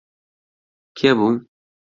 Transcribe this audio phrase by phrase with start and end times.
[0.97, 1.29] کێ بوو؟